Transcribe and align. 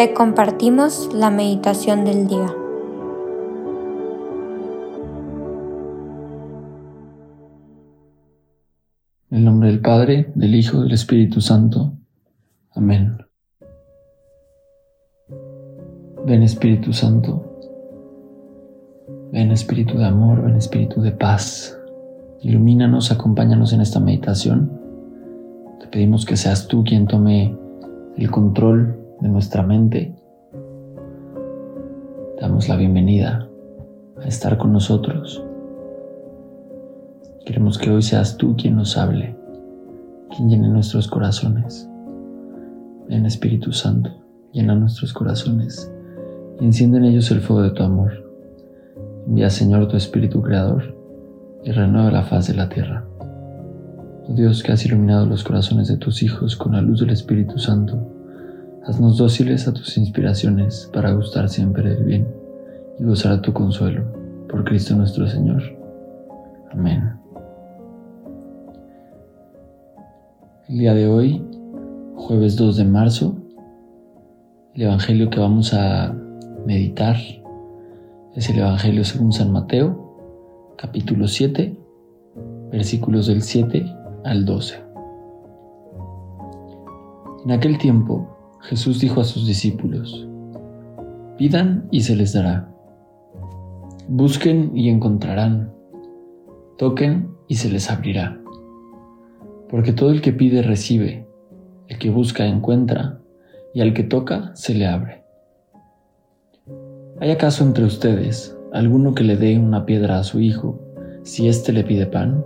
te 0.00 0.14
compartimos 0.14 1.10
la 1.12 1.30
meditación 1.30 2.06
del 2.06 2.26
día. 2.26 2.56
En 9.30 9.36
el 9.36 9.44
nombre 9.44 9.68
del 9.68 9.82
Padre, 9.82 10.32
del 10.34 10.54
Hijo 10.54 10.80
del 10.80 10.92
Espíritu 10.92 11.42
Santo. 11.42 11.92
Amén. 12.74 13.18
Ven 16.24 16.44
Espíritu 16.44 16.94
Santo. 16.94 17.44
Ven 19.32 19.50
Espíritu 19.50 19.98
de 19.98 20.06
amor, 20.06 20.40
ven 20.40 20.56
Espíritu 20.56 21.02
de 21.02 21.12
paz. 21.12 21.78
Ilumínanos, 22.40 23.12
acompáñanos 23.12 23.74
en 23.74 23.82
esta 23.82 24.00
meditación. 24.00 24.80
Te 25.78 25.88
pedimos 25.88 26.24
que 26.24 26.38
seas 26.38 26.68
tú 26.68 26.84
quien 26.84 27.06
tome 27.06 27.54
el 28.16 28.30
control 28.30 28.99
de 29.20 29.28
nuestra 29.28 29.62
mente. 29.62 30.14
Damos 32.40 32.68
la 32.68 32.76
bienvenida 32.76 33.48
a 34.22 34.26
estar 34.26 34.56
con 34.56 34.72
nosotros. 34.72 35.44
Queremos 37.44 37.78
que 37.78 37.90
hoy 37.90 38.02
seas 38.02 38.36
tú 38.36 38.56
quien 38.56 38.76
nos 38.76 38.96
hable, 38.96 39.36
quien 40.34 40.48
llene 40.48 40.68
nuestros 40.68 41.08
corazones. 41.08 41.88
Ven 43.08 43.26
Espíritu 43.26 43.72
Santo, 43.72 44.10
llena 44.52 44.74
nuestros 44.74 45.12
corazones 45.12 45.92
y 46.60 46.64
enciende 46.64 46.98
en 46.98 47.04
ellos 47.04 47.30
el 47.30 47.40
fuego 47.40 47.62
de 47.62 47.70
tu 47.70 47.82
amor. 47.82 48.12
Envía 49.26 49.50
Señor 49.50 49.88
tu 49.88 49.96
Espíritu 49.96 50.40
Creador 50.40 50.96
y 51.64 51.72
renueva 51.72 52.10
la 52.10 52.22
faz 52.22 52.48
de 52.48 52.54
la 52.54 52.68
tierra. 52.68 53.04
Oh 54.28 54.34
Dios 54.34 54.62
que 54.62 54.72
has 54.72 54.86
iluminado 54.86 55.26
los 55.26 55.44
corazones 55.44 55.88
de 55.88 55.96
tus 55.96 56.22
hijos 56.22 56.56
con 56.56 56.72
la 56.72 56.80
luz 56.80 57.00
del 57.00 57.10
Espíritu 57.10 57.58
Santo, 57.58 58.19
haznos 58.86 59.18
dóciles 59.18 59.68
a 59.68 59.72
tus 59.72 59.96
inspiraciones 59.98 60.88
para 60.92 61.12
gustar 61.12 61.48
siempre 61.48 61.90
del 61.90 62.04
bien 62.04 62.28
y 62.98 63.04
gozar 63.04 63.40
tu 63.42 63.52
consuelo. 63.52 64.04
Por 64.48 64.64
Cristo 64.64 64.94
nuestro 64.96 65.26
Señor. 65.26 65.62
Amén. 66.72 67.12
El 70.68 70.78
día 70.78 70.94
de 70.94 71.06
hoy, 71.08 71.44
jueves 72.16 72.56
2 72.56 72.76
de 72.76 72.84
marzo, 72.84 73.36
el 74.74 74.82
Evangelio 74.82 75.30
que 75.30 75.40
vamos 75.40 75.74
a 75.74 76.14
meditar 76.64 77.16
es 78.34 78.48
el 78.50 78.58
Evangelio 78.60 79.04
según 79.04 79.32
San 79.32 79.52
Mateo, 79.52 80.74
capítulo 80.78 81.26
7, 81.26 81.76
versículos 82.70 83.26
del 83.26 83.42
7 83.42 83.84
al 84.24 84.44
12. 84.44 84.76
En 87.44 87.50
aquel 87.52 87.78
tiempo, 87.78 88.39
Jesús 88.62 89.00
dijo 89.00 89.20
a 89.20 89.24
sus 89.24 89.46
discípulos, 89.46 90.28
Pidan 91.38 91.88
y 91.90 92.02
se 92.02 92.14
les 92.14 92.34
dará. 92.34 92.68
Busquen 94.08 94.76
y 94.76 94.90
encontrarán. 94.90 95.72
Toquen 96.76 97.30
y 97.48 97.54
se 97.54 97.70
les 97.70 97.90
abrirá. 97.90 98.38
Porque 99.70 99.92
todo 99.92 100.10
el 100.10 100.20
que 100.20 100.32
pide 100.32 100.62
recibe, 100.62 101.26
el 101.88 101.98
que 101.98 102.10
busca 102.10 102.46
encuentra, 102.46 103.18
y 103.72 103.80
al 103.80 103.94
que 103.94 104.02
toca 104.02 104.50
se 104.54 104.74
le 104.74 104.86
abre. 104.86 105.22
¿Hay 107.20 107.30
acaso 107.30 107.64
entre 107.64 107.84
ustedes 107.84 108.56
alguno 108.72 109.14
que 109.14 109.24
le 109.24 109.36
dé 109.36 109.58
una 109.58 109.86
piedra 109.86 110.18
a 110.18 110.24
su 110.24 110.40
hijo 110.40 110.80
si 111.22 111.48
éste 111.48 111.72
le 111.72 111.84
pide 111.84 112.06
pan? 112.06 112.44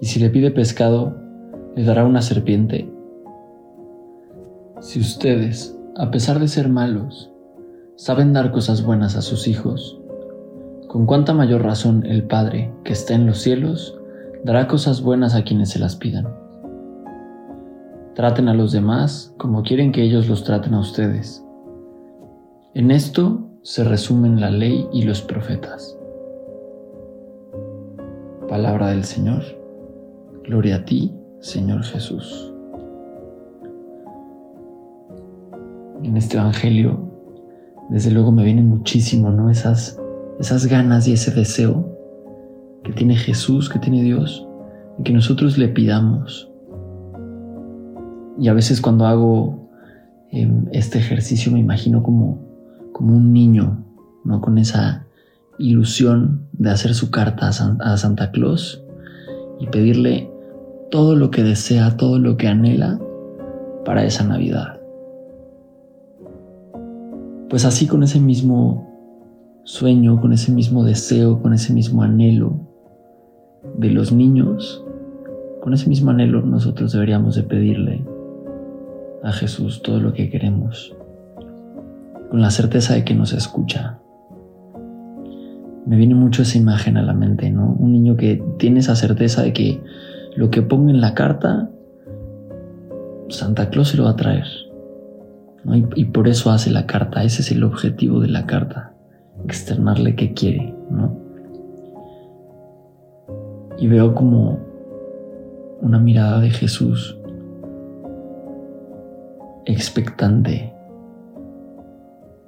¿Y 0.00 0.06
si 0.06 0.18
le 0.20 0.30
pide 0.30 0.50
pescado, 0.50 1.16
le 1.76 1.84
dará 1.84 2.04
una 2.04 2.22
serpiente? 2.22 2.88
Si 4.80 5.00
ustedes, 5.00 5.76
a 5.96 6.10
pesar 6.12 6.38
de 6.38 6.46
ser 6.46 6.68
malos, 6.68 7.32
saben 7.96 8.32
dar 8.32 8.52
cosas 8.52 8.84
buenas 8.84 9.16
a 9.16 9.22
sus 9.22 9.48
hijos, 9.48 10.00
con 10.86 11.04
cuánta 11.04 11.34
mayor 11.34 11.62
razón 11.64 12.06
el 12.06 12.22
Padre 12.22 12.72
que 12.84 12.92
está 12.92 13.14
en 13.14 13.26
los 13.26 13.38
cielos 13.38 13.98
dará 14.44 14.68
cosas 14.68 15.02
buenas 15.02 15.34
a 15.34 15.42
quienes 15.42 15.70
se 15.70 15.80
las 15.80 15.96
pidan. 15.96 16.28
Traten 18.14 18.48
a 18.48 18.54
los 18.54 18.70
demás 18.70 19.34
como 19.36 19.64
quieren 19.64 19.90
que 19.90 20.02
ellos 20.02 20.28
los 20.28 20.44
traten 20.44 20.74
a 20.74 20.80
ustedes. 20.80 21.44
En 22.74 22.92
esto 22.92 23.50
se 23.62 23.82
resumen 23.82 24.40
la 24.40 24.50
ley 24.50 24.88
y 24.92 25.02
los 25.02 25.22
profetas. 25.22 25.98
Palabra 28.48 28.88
del 28.88 29.02
Señor. 29.02 29.42
Gloria 30.44 30.76
a 30.76 30.84
ti, 30.84 31.12
Señor 31.40 31.82
Jesús. 31.82 32.47
En 36.02 36.16
este 36.16 36.36
Evangelio, 36.36 37.08
desde 37.88 38.10
luego 38.10 38.30
me 38.32 38.44
vienen 38.44 38.68
muchísimo, 38.68 39.30
¿no? 39.30 39.50
Esas, 39.50 40.00
esas 40.38 40.66
ganas 40.66 41.08
y 41.08 41.12
ese 41.12 41.30
deseo 41.30 41.88
que 42.84 42.92
tiene 42.92 43.16
Jesús, 43.16 43.68
que 43.68 43.78
tiene 43.78 44.02
Dios, 44.02 44.46
y 44.98 45.02
que 45.02 45.12
nosotros 45.12 45.58
le 45.58 45.68
pidamos. 45.68 46.50
Y 48.38 48.48
a 48.48 48.52
veces 48.52 48.80
cuando 48.80 49.06
hago 49.06 49.68
em, 50.30 50.66
este 50.72 50.98
ejercicio 50.98 51.50
me 51.50 51.58
imagino 51.58 52.02
como, 52.02 52.40
como 52.92 53.16
un 53.16 53.32
niño, 53.32 53.84
¿no? 54.24 54.40
Con 54.40 54.58
esa 54.58 55.06
ilusión 55.58 56.46
de 56.52 56.70
hacer 56.70 56.94
su 56.94 57.10
carta 57.10 57.46
a, 57.46 57.92
a 57.92 57.96
Santa 57.96 58.30
Claus 58.30 58.84
y 59.58 59.66
pedirle 59.66 60.30
todo 60.90 61.16
lo 61.16 61.30
que 61.30 61.42
desea, 61.42 61.96
todo 61.96 62.18
lo 62.18 62.36
que 62.36 62.46
anhela 62.46 63.00
para 63.84 64.04
esa 64.04 64.24
Navidad. 64.24 64.77
Pues 67.48 67.64
así 67.64 67.86
con 67.86 68.02
ese 68.02 68.20
mismo 68.20 69.62
sueño, 69.64 70.20
con 70.20 70.32
ese 70.32 70.52
mismo 70.52 70.84
deseo, 70.84 71.40
con 71.40 71.54
ese 71.54 71.72
mismo 71.72 72.02
anhelo, 72.02 72.60
de 73.78 73.90
los 73.90 74.12
niños, 74.12 74.84
con 75.62 75.72
ese 75.72 75.88
mismo 75.88 76.10
anhelo 76.10 76.42
nosotros 76.42 76.92
deberíamos 76.92 77.34
de 77.36 77.42
pedirle 77.42 78.04
a 79.22 79.32
Jesús 79.32 79.82
todo 79.82 79.98
lo 80.00 80.12
que 80.12 80.30
queremos, 80.30 80.94
con 82.30 82.40
la 82.40 82.50
certeza 82.50 82.94
de 82.94 83.04
que 83.04 83.14
nos 83.14 83.32
escucha. 83.32 83.98
Me 85.86 85.96
viene 85.96 86.14
mucho 86.14 86.42
esa 86.42 86.58
imagen 86.58 86.98
a 86.98 87.02
la 87.02 87.14
mente, 87.14 87.50
¿no? 87.50 87.74
Un 87.78 87.92
niño 87.92 88.16
que 88.16 88.42
tiene 88.58 88.80
esa 88.80 88.94
certeza 88.94 89.42
de 89.42 89.54
que 89.54 89.80
lo 90.36 90.50
que 90.50 90.60
ponga 90.60 90.90
en 90.90 91.00
la 91.00 91.14
carta, 91.14 91.70
Santa 93.30 93.70
Claus 93.70 93.88
se 93.88 93.96
lo 93.96 94.04
va 94.04 94.10
a 94.10 94.16
traer. 94.16 94.67
Y, 95.74 95.86
y, 96.00 96.04
por 96.06 96.28
eso 96.28 96.50
hace 96.50 96.70
la 96.70 96.86
carta, 96.86 97.22
ese 97.24 97.42
es 97.42 97.50
el 97.50 97.62
objetivo 97.62 98.20
de 98.20 98.28
la 98.28 98.46
carta, 98.46 98.94
externarle 99.44 100.14
qué 100.14 100.32
quiere, 100.32 100.74
¿no? 100.90 101.28
y 103.78 103.86
veo 103.86 104.14
como 104.14 104.58
una 105.80 105.98
mirada 105.98 106.40
de 106.40 106.50
Jesús 106.50 107.16
expectante, 109.66 110.72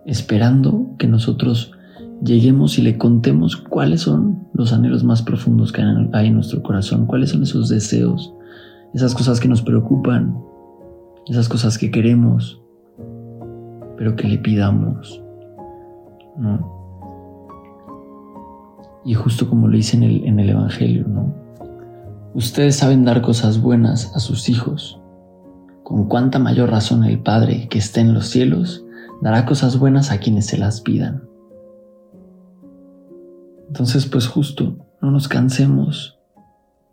esperando 0.06 0.94
que 0.98 1.06
nosotros 1.06 1.72
lleguemos 2.25 2.78
y 2.78 2.82
le 2.82 2.98
contemos 2.98 3.56
cuáles 3.56 4.03
son 4.03 4.48
los 4.54 4.72
anhelos 4.72 5.04
más 5.04 5.22
profundos 5.22 5.70
que 5.72 5.82
hay 6.12 6.26
en 6.26 6.34
nuestro 6.34 6.62
corazón, 6.62 7.06
cuáles 7.06 7.30
son 7.30 7.42
esos 7.42 7.69
deseos, 7.69 8.34
esas 8.94 9.14
cosas 9.14 9.38
que 9.38 9.48
nos 9.48 9.62
preocupan, 9.62 10.36
esas 11.28 11.48
cosas 11.48 11.78
que 11.78 11.91
queremos, 11.91 12.60
pero 14.00 14.16
que 14.16 14.26
le 14.26 14.38
pidamos. 14.38 15.22
¿no? 16.38 16.80
Y 19.04 19.12
justo 19.12 19.46
como 19.46 19.68
lo 19.68 19.76
dice 19.76 19.94
en 19.98 20.04
el, 20.04 20.24
en 20.24 20.40
el 20.40 20.48
Evangelio, 20.48 21.06
¿no? 21.06 21.34
Ustedes 22.32 22.76
saben 22.76 23.04
dar 23.04 23.20
cosas 23.20 23.60
buenas 23.60 24.16
a 24.16 24.20
sus 24.20 24.48
hijos. 24.48 24.98
Con 25.82 26.08
cuánta 26.08 26.38
mayor 26.38 26.70
razón 26.70 27.04
el 27.04 27.18
Padre 27.18 27.68
que 27.68 27.76
está 27.76 28.00
en 28.00 28.14
los 28.14 28.28
cielos 28.28 28.86
dará 29.20 29.44
cosas 29.44 29.78
buenas 29.78 30.10
a 30.10 30.18
quienes 30.18 30.46
se 30.46 30.56
las 30.56 30.80
pidan. 30.80 31.28
Entonces, 33.68 34.06
pues 34.06 34.26
justo, 34.26 34.78
no 35.03 35.10
nos 35.10 35.28
cansemos 35.28 36.18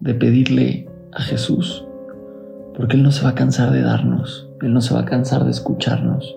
de 0.01 0.13
pedirle 0.13 0.89
a 1.13 1.21
Jesús, 1.21 1.85
porque 2.75 2.97
Él 2.97 3.03
no 3.03 3.13
se 3.13 3.23
va 3.23 3.29
a 3.29 3.35
cansar 3.35 3.71
de 3.71 3.81
darnos, 3.81 4.49
Él 4.61 4.73
no 4.73 4.81
se 4.81 4.93
va 4.93 4.99
a 4.99 5.05
cansar 5.05 5.45
de 5.45 5.51
escucharnos. 5.51 6.35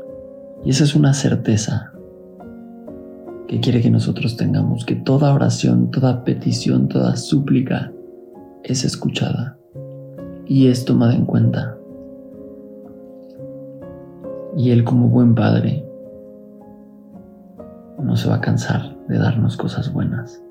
Y 0.64 0.70
esa 0.70 0.84
es 0.84 0.94
una 0.94 1.14
certeza 1.14 1.92
que 3.48 3.60
quiere 3.60 3.80
que 3.80 3.90
nosotros 3.90 4.36
tengamos, 4.36 4.84
que 4.84 4.94
toda 4.94 5.34
oración, 5.34 5.90
toda 5.90 6.22
petición, 6.22 6.88
toda 6.88 7.16
súplica 7.16 7.92
es 8.62 8.84
escuchada 8.84 9.58
y 10.46 10.68
es 10.68 10.84
tomada 10.84 11.14
en 11.14 11.24
cuenta. 11.24 11.76
Y 14.56 14.70
Él 14.70 14.84
como 14.84 15.08
buen 15.08 15.34
Padre 15.34 15.84
no 17.98 18.16
se 18.16 18.28
va 18.28 18.36
a 18.36 18.40
cansar 18.40 18.96
de 19.08 19.18
darnos 19.18 19.56
cosas 19.56 19.92
buenas. 19.92 20.42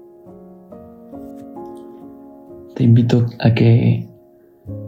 Te 2.76 2.84
invito 2.84 3.26
a 3.40 3.54
que 3.54 4.08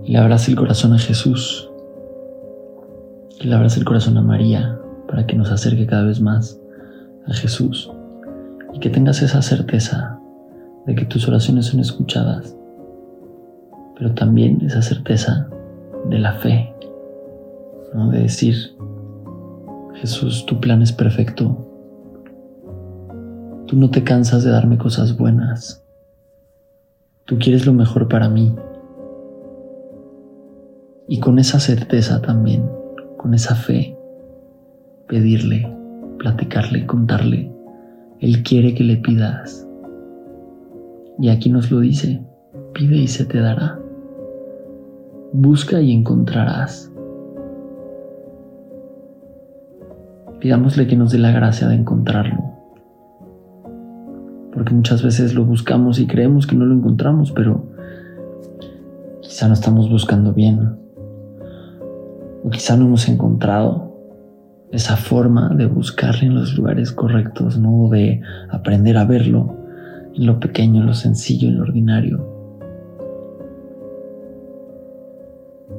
le 0.03 0.17
abras 0.17 0.47
el 0.47 0.55
corazón 0.55 0.93
a 0.93 0.97
Jesús, 0.99 1.69
que 3.39 3.47
le 3.47 3.55
abras 3.55 3.77
el 3.77 3.85
corazón 3.85 4.17
a 4.17 4.21
María 4.21 4.77
para 5.11 5.27
que 5.27 5.35
nos 5.35 5.51
acerque 5.51 5.85
cada 5.85 6.05
vez 6.05 6.21
más 6.21 6.57
a 7.27 7.33
Jesús 7.33 7.91
y 8.73 8.79
que 8.79 8.89
tengas 8.89 9.21
esa 9.21 9.41
certeza 9.41 10.17
de 10.85 10.95
que 10.95 11.03
tus 11.03 11.27
oraciones 11.27 11.65
son 11.65 11.81
escuchadas, 11.81 12.55
pero 13.97 14.13
también 14.13 14.61
esa 14.61 14.81
certeza 14.81 15.49
de 16.09 16.17
la 16.17 16.31
fe, 16.35 16.73
¿no? 17.93 18.09
de 18.09 18.21
decir, 18.21 18.55
Jesús, 19.95 20.45
tu 20.45 20.61
plan 20.61 20.81
es 20.81 20.93
perfecto, 20.93 21.67
tú 23.67 23.75
no 23.75 23.91
te 23.91 24.05
cansas 24.05 24.45
de 24.45 24.51
darme 24.51 24.77
cosas 24.77 25.17
buenas, 25.17 25.85
tú 27.25 27.37
quieres 27.37 27.65
lo 27.65 27.73
mejor 27.73 28.07
para 28.07 28.29
mí. 28.29 28.55
Y 31.09 31.19
con 31.19 31.37
esa 31.37 31.59
certeza 31.59 32.21
también, 32.21 32.71
con 33.17 33.33
esa 33.33 33.55
fe, 33.55 33.97
pedirle, 35.11 35.69
platicarle, 36.19 36.85
contarle. 36.85 37.51
Él 38.21 38.43
quiere 38.43 38.73
que 38.73 38.85
le 38.85 38.95
pidas. 38.95 39.67
Y 41.19 41.27
aquí 41.27 41.49
nos 41.49 41.69
lo 41.69 41.81
dice, 41.81 42.25
pide 42.73 42.95
y 42.95 43.07
se 43.07 43.25
te 43.25 43.41
dará. 43.41 43.77
Busca 45.33 45.81
y 45.81 45.91
encontrarás. 45.91 46.89
Pidámosle 50.39 50.87
que 50.87 50.95
nos 50.95 51.11
dé 51.11 51.17
la 51.17 51.31
gracia 51.31 51.67
de 51.67 51.75
encontrarlo. 51.75 52.41
Porque 54.53 54.73
muchas 54.73 55.03
veces 55.03 55.35
lo 55.35 55.43
buscamos 55.43 55.99
y 55.99 56.07
creemos 56.07 56.47
que 56.47 56.55
no 56.55 56.65
lo 56.65 56.73
encontramos, 56.73 57.33
pero 57.33 57.65
quizá 59.21 59.49
no 59.49 59.55
estamos 59.55 59.89
buscando 59.89 60.33
bien. 60.33 60.77
O 62.45 62.49
quizá 62.49 62.77
no 62.77 62.85
hemos 62.85 63.09
encontrado 63.09 63.90
esa 64.71 64.95
forma 64.95 65.49
de 65.49 65.65
buscarle 65.65 66.27
en 66.27 66.35
los 66.35 66.55
lugares 66.55 66.91
correctos, 66.91 67.59
¿no? 67.59 67.89
De 67.89 68.21
aprender 68.49 68.97
a 68.97 69.05
verlo 69.05 69.57
en 70.15 70.25
lo 70.25 70.39
pequeño, 70.39 70.81
en 70.81 70.87
lo 70.87 70.93
sencillo, 70.93 71.49
en 71.49 71.57
lo 71.57 71.63
ordinario. 71.63 72.25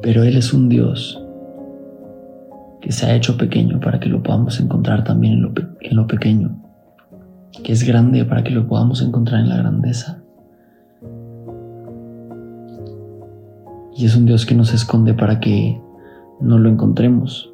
Pero 0.02 0.24
Él 0.24 0.36
es 0.36 0.52
un 0.52 0.68
Dios 0.68 1.22
que 2.80 2.92
se 2.92 3.06
ha 3.06 3.14
hecho 3.14 3.38
pequeño 3.38 3.80
para 3.80 4.00
que 4.00 4.08
lo 4.08 4.22
podamos 4.22 4.60
encontrar 4.60 5.04
también 5.04 5.34
en 5.34 5.42
lo, 5.42 5.52
en 5.80 5.96
lo 5.96 6.06
pequeño, 6.06 6.60
que 7.62 7.72
es 7.72 7.84
grande 7.84 8.24
para 8.24 8.42
que 8.42 8.50
lo 8.50 8.66
podamos 8.66 9.00
encontrar 9.00 9.40
en 9.40 9.48
la 9.48 9.56
grandeza. 9.56 10.22
Y 13.96 14.04
es 14.04 14.16
un 14.16 14.26
Dios 14.26 14.44
que 14.44 14.54
nos 14.54 14.74
esconde 14.74 15.14
para 15.14 15.38
que 15.38 15.80
no 16.40 16.58
lo 16.58 16.68
encontremos, 16.68 17.51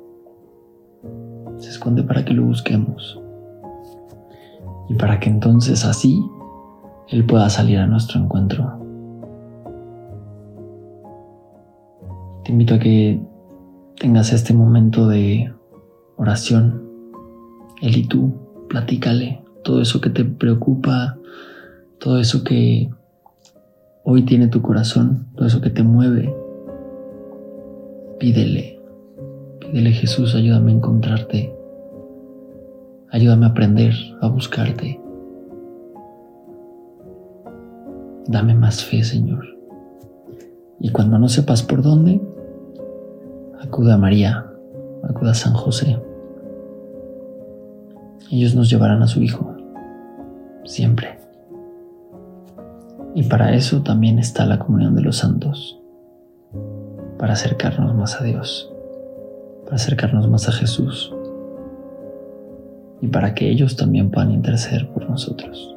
se 1.58 1.70
esconde 1.70 2.02
para 2.02 2.24
que 2.24 2.34
lo 2.34 2.44
busquemos 2.44 3.20
y 4.88 4.94
para 4.94 5.20
que 5.20 5.28
entonces 5.28 5.84
así 5.84 6.24
Él 7.08 7.24
pueda 7.24 7.50
salir 7.50 7.78
a 7.78 7.86
nuestro 7.86 8.20
encuentro. 8.20 8.78
Te 12.44 12.52
invito 12.52 12.74
a 12.74 12.78
que 12.78 13.20
tengas 13.98 14.32
este 14.32 14.54
momento 14.54 15.08
de 15.08 15.52
oración. 16.16 16.82
Él 17.82 17.96
y 17.96 18.06
tú, 18.06 18.32
platícale 18.68 19.42
todo 19.62 19.82
eso 19.82 20.00
que 20.00 20.10
te 20.10 20.24
preocupa, 20.24 21.18
todo 21.98 22.18
eso 22.18 22.42
que 22.42 22.90
hoy 24.04 24.22
tiene 24.22 24.48
tu 24.48 24.62
corazón, 24.62 25.26
todo 25.36 25.46
eso 25.46 25.60
que 25.60 25.70
te 25.70 25.82
mueve. 25.82 26.34
Pídele 28.18 28.77
Pídele 29.70 29.92
Jesús, 29.92 30.34
ayúdame 30.34 30.72
a 30.72 30.76
encontrarte. 30.76 31.54
Ayúdame 33.10 33.44
a 33.44 33.50
aprender 33.50 33.92
a 34.22 34.28
buscarte. 34.28 34.98
Dame 38.26 38.54
más 38.54 38.82
fe, 38.82 39.04
Señor. 39.04 39.44
Y 40.80 40.88
cuando 40.88 41.18
no 41.18 41.28
sepas 41.28 41.62
por 41.62 41.82
dónde, 41.82 42.18
acuda 43.60 43.94
a 43.94 43.98
María, 43.98 44.46
acuda 45.02 45.32
a 45.32 45.34
San 45.34 45.52
José. 45.52 46.00
Ellos 48.30 48.54
nos 48.54 48.70
llevarán 48.70 49.02
a 49.02 49.06
su 49.06 49.20
Hijo, 49.22 49.54
siempre. 50.64 51.18
Y 53.14 53.24
para 53.24 53.54
eso 53.54 53.82
también 53.82 54.18
está 54.18 54.46
la 54.46 54.58
comunión 54.58 54.94
de 54.94 55.02
los 55.02 55.18
santos, 55.18 55.78
para 57.18 57.34
acercarnos 57.34 57.94
más 57.94 58.18
a 58.18 58.24
Dios 58.24 58.72
para 59.68 59.76
acercarnos 59.76 60.26
más 60.30 60.48
a 60.48 60.52
Jesús 60.52 61.12
y 63.02 63.08
para 63.08 63.34
que 63.34 63.50
ellos 63.50 63.76
también 63.76 64.10
puedan 64.10 64.30
interceder 64.30 64.88
por 64.88 65.10
nosotros. 65.10 65.76